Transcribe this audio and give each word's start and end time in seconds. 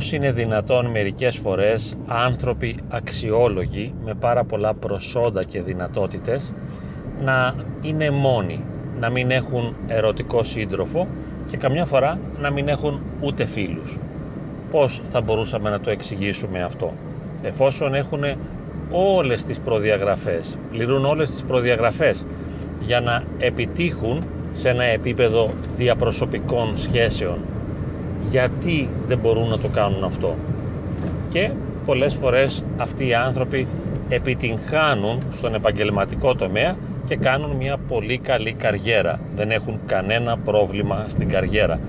πώς 0.00 0.12
είναι 0.12 0.32
δυνατόν 0.32 0.86
μερικές 0.86 1.36
φορές 1.36 1.94
άνθρωποι 2.06 2.76
αξιόλογοι 2.88 3.94
με 4.04 4.14
πάρα 4.14 4.44
πολλά 4.44 4.74
προσόντα 4.74 5.44
και 5.44 5.62
δυνατότητες 5.62 6.52
να 7.24 7.54
είναι 7.80 8.10
μόνοι, 8.10 8.64
να 9.00 9.10
μην 9.10 9.30
έχουν 9.30 9.76
ερωτικό 9.86 10.42
σύντροφο 10.42 11.06
και 11.50 11.56
καμιά 11.56 11.84
φορά 11.84 12.18
να 12.40 12.50
μην 12.50 12.68
έχουν 12.68 13.00
ούτε 13.20 13.44
φίλους. 13.44 13.98
Πώς 14.70 15.02
θα 15.10 15.20
μπορούσαμε 15.20 15.70
να 15.70 15.80
το 15.80 15.90
εξηγήσουμε 15.90 16.62
αυτό; 16.62 16.92
Εφόσον 17.42 17.94
έχουν 17.94 18.24
όλες 18.90 19.44
τις 19.44 19.58
προδιαγραφές, 19.58 20.58
πληρούν 20.70 21.04
όλες 21.04 21.30
τις 21.30 21.44
προδιαγραφές 21.44 22.26
για 22.80 23.00
να 23.00 23.22
επιτύχουν 23.38 24.22
σε 24.52 24.68
ένα 24.68 24.84
επίπεδο 24.84 25.50
διαπροσωπικών 25.76 26.76
σχέσεων. 26.76 27.38
Γιατί 28.30 28.88
δεν 29.06 29.18
μπορούν 29.18 29.48
να 29.48 29.58
το 29.58 29.68
κάνουν 29.68 30.04
αυτό. 30.04 30.34
Και 31.28 31.50
πολλές 31.84 32.14
φορές 32.14 32.64
αυτοί 32.76 33.06
οι 33.06 33.14
άνθρωποι 33.14 33.66
επιτυγχάνουν 34.08 35.22
στον 35.32 35.54
επαγγελματικό 35.54 36.34
τομέα 36.34 36.76
και 37.08 37.16
κάνουν 37.16 37.56
μια 37.56 37.76
πολύ 37.88 38.18
καλή 38.18 38.52
καριέρα. 38.52 39.20
Δεν 39.34 39.50
έχουν 39.50 39.78
κανένα 39.86 40.38
πρόβλημα 40.38 41.04
στην 41.08 41.28
καριέρα. 41.28 41.80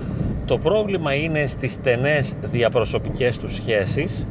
Το 0.46 0.58
πρόβλημα 0.58 1.14
είναι 1.14 1.46
στις 1.48 1.74
στενές 1.74 2.34
διαπροσωπικές 2.52 3.38
τους 3.38 3.54
σχέσεις 3.56 4.26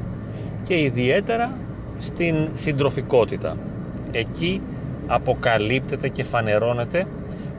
και 0.65 0.81
ιδιαίτερα 0.81 1.53
στην 1.99 2.49
συντροφικότητα. 2.55 3.57
Εκεί 4.13 4.61
αποκαλύπτεται 5.07 6.09
και 6.09 6.25
φανερώνεται 6.25 7.07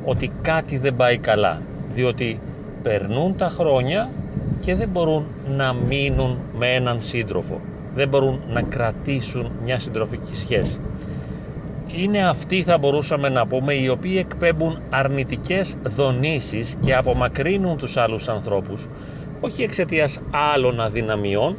ότι 0.06 0.32
κάτι 0.42 0.78
δεν 0.78 0.96
πάει 0.96 1.18
καλά, 1.18 1.62
διότι 1.94 2.40
περνούν 2.84 3.36
τα 3.36 3.50
χρόνια 3.50 4.10
και 4.62 4.76
δεν 4.76 4.90
μπορούν 4.90 5.26
να 5.58 5.74
μείνουν 5.74 6.38
με 6.58 6.68
έναν 6.68 7.02
σύντροφο, 7.02 7.62
δεν 7.96 8.08
μπορούν 8.08 8.40
να 8.50 8.62
κρατήσουν 8.62 9.52
μια 9.64 9.80
συντροφική 9.80 10.36
σχέση. 10.36 10.80
Είναι 11.96 12.28
αυτοί 12.28 12.64
θα 12.64 12.78
μπορούσαμε 12.78 13.30
να 13.30 13.48
πούμε 13.48 13.74
οι 13.74 13.88
οποίοι 13.88 14.16
εκπέμπουν 14.20 14.80
αρνητικές 14.90 15.76
δονήσεις 15.84 16.76
και 16.80 16.96
απομακρύνουν 16.96 17.78
τους 17.78 17.98
άλλους 17.98 18.28
ανθρώπους 18.28 18.88
όχι 19.42 19.64
εξαιτίας 19.64 20.20
άλλων 20.54 20.80
αδυναμιών 20.80 21.56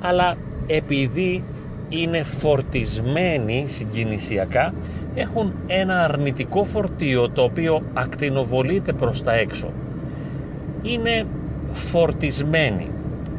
αλλά 0.00 0.36
επειδή 0.66 1.44
είναι 1.88 2.22
φορτισμένοι 2.22 3.64
συγκινησιακά 3.66 4.74
έχουν 5.14 5.52
ένα 5.66 6.04
αρνητικό 6.04 6.64
φορτίο 6.64 7.28
το 7.30 7.42
οποίο 7.42 7.82
ακτινοβολείται 7.92 8.92
προς 8.92 9.22
τα 9.22 9.34
έξω. 9.34 9.68
Είναι 10.82 11.26
φορτισμένοι. 11.74 12.90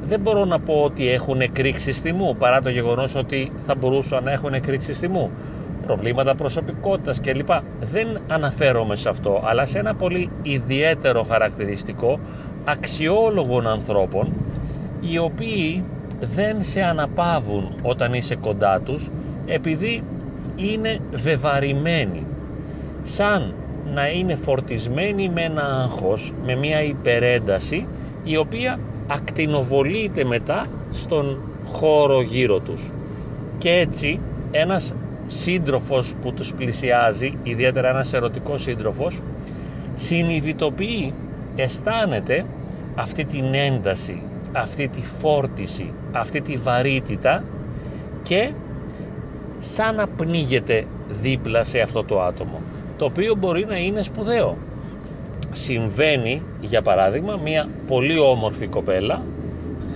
Δεν 0.08 0.20
μπορώ 0.20 0.46
να 0.46 0.60
πω 0.60 0.74
ότι 0.74 1.10
έχουν 1.10 1.42
εκρήξει 1.42 1.92
θυμού 1.92 2.36
παρά 2.36 2.62
το 2.62 2.70
γεγονός 2.70 3.16
ότι 3.16 3.52
θα 3.66 3.76
μπορούσαν 3.76 4.24
να 4.24 4.32
έχουν 4.32 4.54
εκρήξει 4.54 4.94
θυμού. 4.94 5.32
Προβλήματα 5.86 6.36
προσωπικότητας 6.36 7.20
κλπ. 7.20 7.50
Δεν 7.92 8.08
αναφέρομαι 8.28 8.96
σε 8.96 9.10
αυτό, 9.10 9.42
αλλά 9.46 9.66
σε 9.66 9.80
ένα 9.80 9.96
πολύ 9.96 10.30
ιδιαίτερο 10.42 11.24
χαρακτηριστικό 11.24 12.20
αξιόλογων 12.66 13.68
ανθρώπων 13.68 14.34
οι 15.00 15.18
οποίοι 15.18 15.84
δεν 16.36 16.64
σε 16.64 16.82
αναπαύουν 16.82 17.76
όταν 17.82 18.14
είσαι 18.14 18.36
κοντά 18.36 18.82
τους 18.82 19.10
επειδή 19.46 20.04
είναι 20.56 21.00
βεβαρημένοι 21.12 22.26
σαν 23.04 23.54
να 23.94 24.08
είναι 24.08 24.36
φορτισμένοι 24.36 25.30
με 25.30 25.42
ένα 25.42 25.62
άγχος, 25.62 26.34
με 26.46 26.56
μια 26.56 26.84
υπερένταση 26.84 27.88
η 28.26 28.38
οποία 28.38 28.80
ακτινοβολείται 29.08 30.24
μετά 30.24 30.66
στον 30.92 31.42
χώρο 31.66 32.22
γύρω 32.22 32.60
τους. 32.60 32.92
Και 33.58 33.70
έτσι 33.70 34.20
ένας 34.52 34.94
σύντροφος 35.26 36.14
που 36.22 36.34
τους 36.34 36.54
πλησιάζει, 36.54 37.38
ιδιαίτερα 37.44 37.90
ένας 37.90 38.14
ερωτικός 38.14 38.62
σύντροφος, 38.62 39.22
συνειδητοποιεί, 39.96 41.14
αισθάνεται 41.56 42.46
αυτή 42.96 43.26
την 43.26 43.54
ένταση, 43.54 44.22
αυτή 44.52 44.88
τη 44.88 45.02
φόρτιση, 45.02 45.94
αυτή 46.12 46.42
τη 46.42 46.56
βαρύτητα 46.56 47.44
και 48.22 48.52
σαν 49.60 49.96
να 49.96 50.08
πνίγεται 50.08 50.86
δίπλα 51.22 51.64
σε 51.64 51.80
αυτό 51.80 52.04
το 52.04 52.22
άτομο 52.22 52.62
το 52.98 53.06
οποίο 53.06 53.36
μπορεί 53.36 53.66
να 53.66 53.78
είναι 53.78 54.02
σπουδαίο 54.02 54.58
συμβαίνει 55.56 56.42
για 56.62 56.82
παράδειγμα 56.82 57.40
μια 57.44 57.70
πολύ 57.88 58.20
όμορφη 58.20 58.68
κοπέλα 58.68 59.22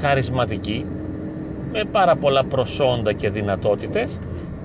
χαρισματική 0.02 0.86
με 1.72 1.84
πάρα 1.92 2.16
πολλά 2.16 2.44
προσόντα 2.44 3.14
και 3.14 3.30
δυνατότητες 3.30 4.20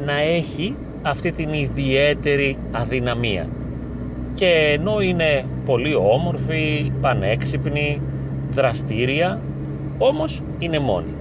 να 0.04 0.20
έχει 0.20 0.76
αυτή 1.02 1.32
την 1.32 1.52
ιδιαίτερη 1.52 2.58
αδυναμία 2.72 3.46
και 4.34 4.76
ενώ 4.78 5.00
είναι 5.00 5.44
πολύ 5.64 5.94
όμορφη, 5.94 6.92
πανέξυπνη, 7.00 8.00
δραστήρια 8.52 9.40
όμως 9.98 10.42
είναι 10.58 10.78
μόνη 10.78 11.14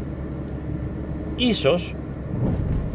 ίσως 1.35 1.95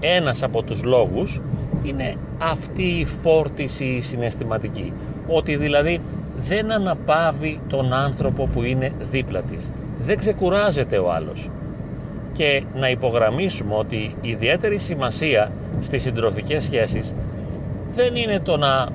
ένας 0.01 0.43
από 0.43 0.63
τους 0.63 0.83
λόγους 0.83 1.41
είναι 1.83 2.15
αυτή 2.39 2.83
η 2.83 3.05
φόρτιση 3.05 4.01
συναισθηματική. 4.01 4.93
Ότι 5.29 5.57
δηλαδή 5.57 6.01
δεν 6.41 6.73
αναπαύει 6.73 7.61
τον 7.69 7.93
άνθρωπο 7.93 8.49
που 8.53 8.63
είναι 8.63 8.93
δίπλα 9.11 9.43
της. 9.43 9.71
Δεν 10.05 10.19
ξεκουράζεται 10.19 10.99
ο 10.99 11.13
άλλος. 11.13 11.51
Και 12.33 12.63
να 12.75 12.91
υπογραμμίσουμε 12.91 13.75
ότι 13.75 13.97
η 14.21 14.29
ιδιαίτερη 14.29 14.79
σημασία 14.79 15.53
στις 15.81 16.03
συντροφικές 16.03 16.65
σχέσεις 16.65 17.15
δεν 17.95 18.17
είναι 18.17 18.41
το 18.41 18.57
να 18.57 18.89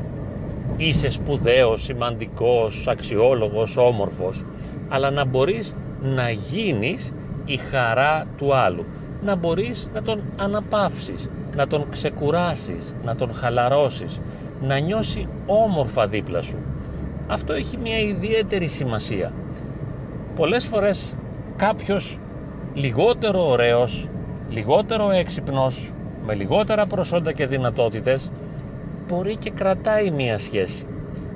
είσαι 0.78 1.10
σπουδαίος, 1.10 1.84
σημαντικός, 1.84 2.88
αξιόλογος, 2.88 3.78
όμορφος, 3.78 4.46
αλλά 4.90 5.12
να 5.12 5.26
μπορείς 5.26 5.76
να 6.02 6.30
γίνεις 6.30 7.12
η 7.46 7.58
χαρά 7.58 8.26
του 8.38 8.56
άλλου 8.56 8.86
να 9.24 9.36
μπορείς 9.36 9.90
να 9.94 10.02
τον 10.02 10.22
αναπαύσεις, 10.36 11.30
να 11.56 11.68
τον 11.68 11.90
ξεκουράσεις, 11.90 12.96
να 13.04 13.16
τον 13.16 13.34
χαλαρώσεις, 13.34 14.20
να 14.62 14.78
νιώσει 14.78 15.28
όμορφα 15.46 16.08
δίπλα 16.08 16.42
σου. 16.42 16.58
Αυτό 17.34 17.54
έχει 17.54 17.78
μια 17.78 18.00
ιδιαίτερη 18.00 18.68
σημασία. 18.68 19.32
Πολλές 20.36 20.66
φορές 20.66 21.16
κάποιος 21.56 22.20
λιγότερο 22.74 23.50
ωραίος, 23.50 24.08
λιγότερο 24.50 25.12
έξυπνος, 25.12 25.92
με 26.26 26.34
λιγότερα 26.34 26.86
προσόντα 26.86 27.32
και 27.32 27.48
δυνατότητες, 27.48 28.32
μπορεί 29.08 29.36
και 29.36 29.50
κρατάει 29.50 30.12
μια 30.12 30.38
σχέση, 30.38 30.86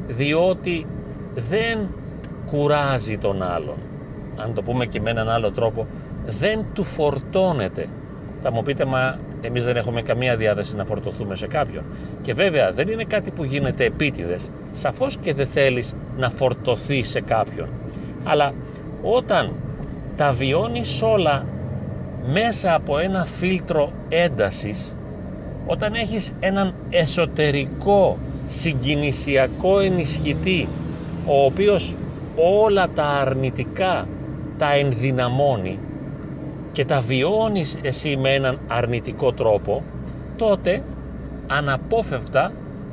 διότι 0.07 0.85
δεν 1.49 1.89
κουράζει 2.45 3.17
τον 3.17 3.41
άλλον. 3.43 3.77
Αν 4.35 4.53
το 4.53 4.63
πούμε 4.63 4.85
και 4.85 5.01
με 5.01 5.09
έναν 5.09 5.29
άλλο 5.29 5.51
τρόπο, 5.51 5.87
δεν 6.25 6.65
του 6.73 6.83
φορτώνεται. 6.83 7.87
Θα 8.41 8.51
μου 8.51 8.63
πείτε, 8.63 8.85
μα 8.85 9.19
εμείς 9.41 9.63
δεν 9.63 9.75
έχουμε 9.75 10.01
καμία 10.01 10.37
διάθεση 10.37 10.75
να 10.75 10.85
φορτωθούμε 10.85 11.35
σε 11.35 11.47
κάποιον. 11.47 11.83
Και 12.21 12.33
βέβαια 12.33 12.71
δεν 12.71 12.87
είναι 12.87 13.03
κάτι 13.03 13.31
που 13.31 13.43
γίνεται 13.43 13.85
επίτηδες. 13.85 14.49
Σαφώς 14.71 15.17
και 15.21 15.33
δεν 15.33 15.47
θέλεις 15.47 15.93
να 16.17 16.29
φορτωθεί 16.29 17.03
σε 17.03 17.21
κάποιον. 17.21 17.67
Αλλά 18.23 18.53
όταν 19.01 19.53
τα 20.15 20.31
βιώνεις 20.31 21.01
όλα 21.01 21.45
μέσα 22.25 22.73
από 22.75 22.97
ένα 22.97 23.25
φίλτρο 23.25 23.91
έντασης, 24.09 24.95
όταν 25.65 25.93
έχεις 25.93 26.31
έναν 26.39 26.73
εσωτερικό 26.89 28.17
συγκινησιακό 28.47 29.79
ενισχυτή, 29.79 30.67
ο 31.25 31.45
οποίος 31.45 31.95
όλα 32.35 32.87
τα 32.95 33.05
αρνητικά 33.05 34.07
τα 34.57 34.73
ενδυναμώνει, 34.73 35.79
και 36.77 36.85
τα 36.85 37.01
βιώνεις 37.01 37.77
εσύ 37.81 38.17
με 38.17 38.33
έναν 38.33 38.59
αρνητικό 38.67 39.33
τρόπο, 39.33 39.83
τότε 40.35 40.83
αναπόφευκτα 41.47 42.51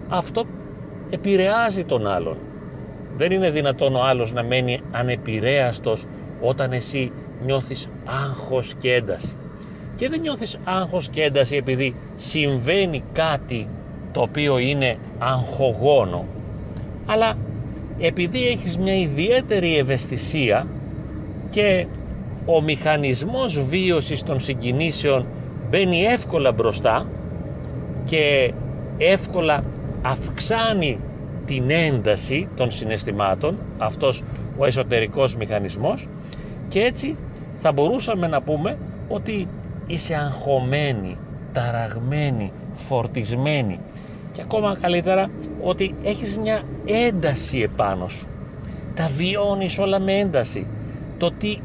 αυτό 0.08 0.44
επηρεάζει 1.10 1.84
τον 1.84 2.06
άλλον. 2.06 2.36
Δεν 3.16 3.32
είναι 3.32 3.50
δυνατόν 3.50 3.94
ο 3.94 4.02
άλλος 4.02 4.32
να 4.32 4.42
μένει 4.42 4.80
ανεπηρέαστος 4.90 6.06
όταν 6.40 6.72
εσύ 6.72 7.12
νιώθεις 7.44 7.88
άγχος 8.04 8.74
και 8.78 8.92
ένταση. 8.92 9.36
Και 9.96 10.08
δεν 10.08 10.20
νιώθεις 10.20 10.58
άγχος 10.64 11.08
και 11.08 11.22
ένταση 11.22 11.56
επειδή 11.56 11.94
συμβαίνει 12.14 13.04
κάτι 13.12 13.68
το 14.12 14.20
οποίο 14.20 14.58
είναι 14.58 14.96
αγχογόνο, 15.18 16.26
αλλά 17.06 17.34
επειδή 17.98 18.46
έχεις 18.46 18.78
μια 18.78 18.96
ιδιαίτερη 18.96 19.76
ευαισθησία 19.76 20.66
και 21.50 21.86
ο 22.44 22.62
μηχανισμός 22.62 23.64
βίωσης 23.64 24.22
των 24.22 24.40
συγκινήσεων 24.40 25.26
μπαίνει 25.70 26.02
εύκολα 26.02 26.52
μπροστά 26.52 27.06
και 28.04 28.52
εύκολα 28.98 29.64
αυξάνει 30.02 31.00
την 31.46 31.70
ένταση 31.70 32.48
των 32.56 32.70
συναισθημάτων 32.70 33.58
αυτός 33.78 34.22
ο 34.58 34.64
εσωτερικός 34.64 35.36
μηχανισμός 35.36 36.08
και 36.68 36.80
έτσι 36.80 37.16
θα 37.58 37.72
μπορούσαμε 37.72 38.26
να 38.26 38.42
πούμε 38.42 38.78
ότι 39.08 39.48
είσαι 39.86 40.14
αγχωμένη, 40.14 41.16
ταραγμένη, 41.52 42.52
φορτισμένη 42.74 43.80
και 44.32 44.40
ακόμα 44.40 44.76
καλύτερα 44.80 45.30
ότι 45.62 45.94
έχεις 46.02 46.38
μια 46.38 46.60
ένταση 46.84 47.60
επάνω 47.60 48.08
σου. 48.08 48.26
Τα 48.94 49.10
βιώνεις 49.16 49.78
όλα 49.78 50.00
με 50.00 50.12
ένταση. 50.12 50.66
Το 51.18 51.30
τι 51.32 51.58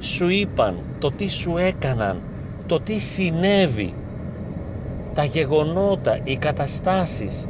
σου 0.00 0.28
είπαν, 0.28 0.78
το 0.98 1.10
τι 1.10 1.28
σου 1.28 1.56
έκαναν, 1.56 2.20
το 2.66 2.80
τι 2.80 2.98
συνέβη, 2.98 3.94
τα 5.14 5.24
γεγονότα, 5.24 6.18
οι 6.24 6.36
καταστάσεις, 6.36 7.46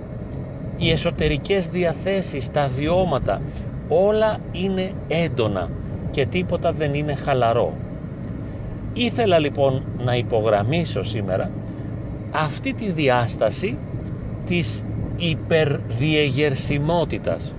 οι 0.77 0.91
εσωτερικές 0.91 1.69
διαθέσεις, 1.69 2.51
τα 2.51 2.71
βιώματα, 2.77 3.41
όλα 3.89 4.39
είναι 4.53 4.93
έντονα 5.09 5.71
και 6.11 6.27
τίποτα 6.27 6.73
δεν 6.73 6.95
είναι 6.95 7.15
χαλαρό. 7.15 7.75
Ήθελα 8.93 9.39
λοιπόν 9.39 9.83
να 10.05 10.17
υπογραμμίσω 10.17 11.03
σήμερα 11.03 11.51
αυτή 12.31 12.75
τη 12.75 12.91
διάσταση 12.91 13.79
της 14.47 14.85
υπερδιεγερσιμότητας 15.17 17.55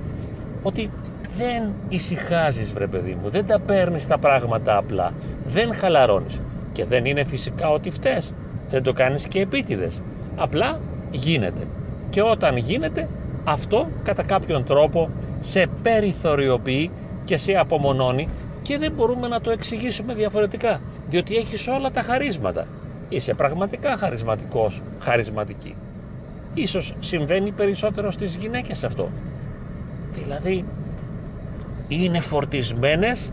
ότι 0.64 0.90
δεν 1.38 1.74
ησυχάζεις 1.90 2.74
βρε 2.74 2.88
παιδί 2.88 3.18
μου, 3.22 3.30
δεν 3.30 3.46
τα 3.46 3.60
παίρνεις 3.60 4.08
τα 4.08 4.18
πράγματα 4.18 4.78
απλά, 4.78 5.12
δεν 5.48 5.74
χαλαρώνεις. 5.74 6.42
Και 6.72 6.86
δεν 6.86 7.06
είναι 7.06 7.24
φυσικά 7.24 7.70
ότι 7.70 7.90
φταίς, 7.90 8.34
δεν 8.70 8.84
το 8.84 8.94
κάνεις 8.94 9.28
και 9.28 9.40
επίτηδες, 9.40 10.02
απλά 10.36 10.80
γίνεται. 11.12 11.68
Και 12.10 12.22
όταν 12.22 12.58
γίνεται 12.58 13.08
αυτό 13.44 13.88
κατά 14.04 14.24
κάποιον 14.24 14.64
τρόπο 14.64 15.10
σε 15.40 15.66
περιθωριοποιεί 15.82 16.92
και 17.24 17.38
σε 17.38 17.54
απομονώνει 17.54 18.28
και 18.62 18.78
δεν 18.78 18.92
μπορούμε 18.92 19.28
να 19.28 19.42
το 19.42 19.52
εξηγήσουμε 19.52 20.14
διαφορετικά 20.14 20.81
διότι 21.10 21.36
έχεις 21.36 21.68
όλα 21.68 21.92
τα 21.92 22.02
χαρίσματα. 22.02 22.68
Είσαι 23.10 23.34
πραγματικά 23.34 23.98
χαρισματικός, 23.98 24.81
χαρισματική. 25.00 25.76
Ίσως 26.54 26.94
συμβαίνει 27.00 27.52
περισσότερο 27.52 28.12
στις 28.12 28.36
γυναίκες 28.36 28.84
αυτό. 28.84 29.10
Δηλαδή 30.12 30.66
είναι 31.88 32.20
φορτισμένες 32.20 33.32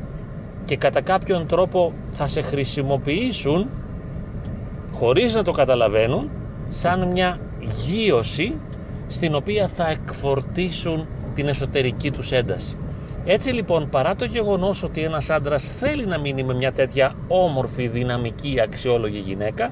και 0.64 0.76
κατά 0.76 1.00
κάποιον 1.00 1.46
τρόπο 1.46 1.92
θα 2.10 2.26
σε 2.26 2.42
χρησιμοποιήσουν 2.42 3.68
χωρίς 4.92 5.34
να 5.34 5.42
το 5.42 5.52
καταλαβαίνουν 5.52 6.30
σαν 6.68 7.08
μια 7.08 7.38
γύρωση 7.86 8.54
στην 9.08 9.34
οποία 9.34 9.68
θα 9.68 9.88
εκφορτίσουν 9.88 11.06
την 11.34 11.48
εσωτερική 11.48 12.10
τους 12.10 12.32
ένταση. 12.32 12.76
Έτσι 13.24 13.50
λοιπόν 13.50 13.88
παρά 13.88 14.16
το 14.16 14.24
γεγονός 14.24 14.82
ότι 14.82 15.02
ένας 15.02 15.30
άντρας 15.30 15.64
θέλει 15.64 16.06
να 16.06 16.18
μείνει 16.18 16.44
με 16.44 16.54
μια 16.54 16.72
τέτοια 16.72 17.14
όμορφη, 17.28 17.88
δυναμική, 17.88 18.60
αξιόλογη 18.60 19.18
γυναίκα 19.18 19.70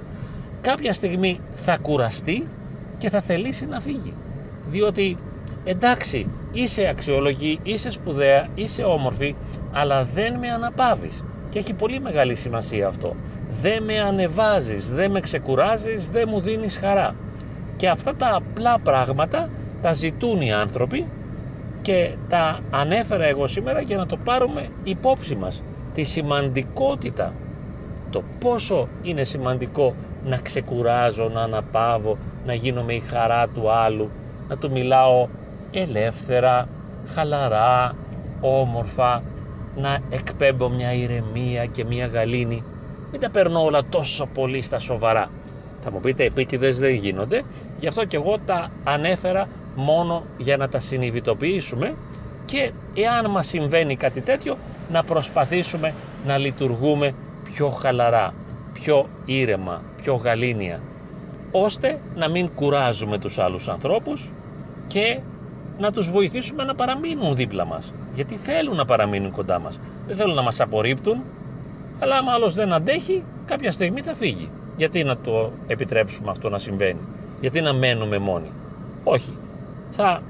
κάποια 0.61 0.93
στιγμή 0.93 1.41
θα 1.55 1.77
κουραστεί 1.77 2.49
και 2.99 3.11
θα 3.11 3.21
θελήσει 3.21 3.67
να 3.67 3.81
φύγει. 3.81 4.15
Διότι 4.71 5.17
εντάξει 5.65 6.31
είσαι 6.53 6.89
αξιόλογη, 6.89 7.61
είσαι 7.63 7.91
σπουδαία, 7.91 8.47
είσαι 8.55 8.83
όμορφη 8.83 9.35
αλλά 9.73 10.05
δεν 10.15 10.39
με 10.39 10.49
αναπαύεις 10.49 11.25
και 11.49 11.59
έχει 11.59 11.75
πολύ 11.75 12.01
μεγάλη 12.01 12.35
σημασία 12.35 12.87
αυτό. 12.87 13.17
Δεν 13.61 13.83
με 13.83 14.01
ανεβάζεις, 14.01 14.93
δεν 14.93 15.11
με 15.11 15.21
ξεκουράζεις, 15.21 16.11
δεν 16.11 16.29
μου 16.31 16.41
δίνεις 16.41 16.79
χαρά. 16.79 17.15
Και 17.77 17.89
αυτά 17.89 18.15
τα 18.15 18.35
απλά 18.35 18.79
πράγματα 18.79 19.49
τα 19.83 19.93
ζητούν 19.93 20.41
οι 20.41 20.53
άνθρωποι 20.53 21.07
και 21.83 22.11
τα 22.29 22.59
ανέφερα 22.71 23.25
εγώ 23.25 23.47
σήμερα 23.47 23.81
για 23.81 23.97
να 23.97 24.07
το 24.07 24.17
πάρουμε 24.17 24.69
υπόψη 24.83 25.37
μας. 25.37 25.63
Τη 25.95 26.03
σημαντικότητα, 26.03 27.35
το 28.11 28.23
πόσο 28.39 28.89
είναι 29.03 29.25
σημαντικό 29.25 29.95
να 30.25 30.37
ξεκουράζω, 30.37 31.29
να 31.29 31.41
αναπαύω, 31.41 32.19
να 32.47 32.55
γίνομαι 32.55 32.95
η 32.95 33.01
χαρά 33.01 33.49
του 33.49 33.71
άλλου, 33.71 34.11
να 34.49 34.57
του 34.57 34.71
μιλάω 34.71 35.29
ελεύθερα, 35.71 36.69
χαλαρά, 37.15 37.97
όμορφα, 38.41 39.23
να 39.77 39.99
εκπέμπω 40.11 40.69
μια 40.69 40.93
ηρεμία 40.93 41.67
και 41.67 41.85
μια 41.85 42.07
γαλήνη. 42.07 42.65
Μην 43.11 43.21
τα 43.21 43.31
παίρνω 43.31 43.65
όλα 43.65 43.85
τόσο 43.89 44.27
πολύ 44.27 44.63
στα 44.63 44.79
σοβαρά. 44.79 45.31
Θα 45.85 45.91
μου 45.91 46.01
πείτε 46.01 46.25
επίτηδες 46.25 46.79
δεν 46.79 46.95
γίνονται, 46.95 47.43
γι' 47.79 47.87
αυτό 47.87 48.05
και 48.05 48.17
εγώ 48.17 48.37
τα 48.47 48.69
ανέφερα 48.85 49.49
μόνο 49.75 50.25
για 50.37 50.57
να 50.57 50.69
τα 50.69 50.81
συνειδητοποιήσουμε 50.81 51.95
και 52.45 52.73
εάν 52.95 53.31
μας 53.31 53.47
συμβαίνει 53.47 53.97
κάτι 53.97 54.21
τέτοιο 54.21 54.57
να 54.93 55.05
προσπαθήσουμε 55.05 55.95
να 56.27 56.39
λειτουργούμε 56.39 57.15
πιο 57.45 57.69
χαλαρά, 57.69 58.35
πιο 58.73 59.09
ήρεμα, 59.25 59.83
πιο 60.03 60.15
γαλήνια 60.15 60.81
ώστε 61.51 62.01
να 62.15 62.29
μην 62.29 62.51
κουράζουμε 62.55 63.19
τους 63.19 63.39
άλλους 63.39 63.69
ανθρώπους 63.69 64.31
και 64.87 65.21
να 65.81 65.93
τους 65.93 66.11
βοηθήσουμε 66.11 66.65
να 66.65 66.75
παραμείνουν 66.75 67.37
δίπλα 67.37 67.65
μας. 67.65 67.95
Γιατί 68.15 68.37
θέλουν 68.37 68.77
να 68.77 68.85
παραμείνουν 68.85 69.31
κοντά 69.31 69.59
μας. 69.59 69.81
Δεν 70.07 70.17
θέλουν 70.17 70.35
να 70.35 70.43
μας 70.43 70.61
απορρίπτουν 70.61 71.23
αλλά 72.01 72.17
άμα 72.17 72.33
άλλος 72.33 72.55
δεν 72.55 72.73
αντέχει 72.73 73.25
κάποια 73.45 73.73
στιγμή 73.73 74.01
θα 74.01 74.15
φύγει. 74.15 74.51
Γιατί 74.77 75.05
να 75.05 75.17
το 75.17 75.53
επιτρέψουμε 75.67 76.31
αυτό 76.31 76.49
να 76.49 76.59
συμβαίνει. 76.59 77.01
Γιατί 77.41 77.61
να 77.61 77.73
μένουμε 77.73 78.19
μόνοι. 78.19 78.53
Όχι. 79.05 79.39
Θα 79.91 80.23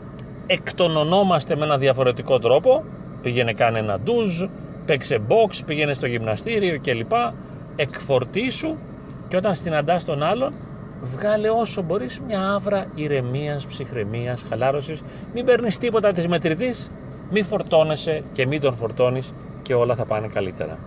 εκτονωνόμαστε 0.46 1.56
με 1.56 1.64
ένα 1.64 1.78
διαφορετικό 1.78 2.38
τρόπο. 2.38 2.84
Πήγαινε 3.22 3.52
κάνε 3.52 3.78
ένα 3.78 4.00
ντουζ 4.00 4.42
παίξε 4.86 5.18
box, 5.28 5.60
πήγαινε 5.66 5.94
στο 5.94 6.06
γυμναστήριο 6.06 6.80
κλπ. 6.80 7.12
Εκφορτήσου. 7.76 8.76
Και 9.28 9.36
όταν 9.36 9.54
συναντάς 9.54 10.04
τον 10.04 10.22
άλλον 10.22 10.52
βγάλε 11.02 11.48
όσο 11.48 11.82
μπορείς 11.82 12.20
μια 12.26 12.52
άβρα 12.52 12.86
ηρεμίας, 12.94 13.66
ψυχραιμίας, 13.66 14.44
χαλάρωσης. 14.48 15.02
Μην 15.34 15.44
παίρνεις 15.44 15.78
τίποτα 15.78 16.12
της 16.12 16.26
μετρητής 16.26 16.90
μη 17.30 17.42
φορτώνεσαι 17.42 18.22
και 18.32 18.46
μην 18.46 18.60
τον 18.60 18.74
φορτώνεις 18.74 19.32
και 19.62 19.74
όλα 19.74 19.94
θα 19.94 20.04
πάνε 20.04 20.26
καλύτερα 20.26 20.78